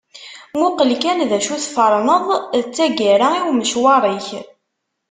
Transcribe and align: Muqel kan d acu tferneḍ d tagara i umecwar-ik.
Muqel 0.59 0.91
kan 1.03 1.19
d 1.29 1.31
acu 1.37 1.55
tferneḍ 1.63 2.25
d 2.63 2.65
tagara 2.75 3.29
i 3.37 3.41
umecwar-ik. 3.49 4.27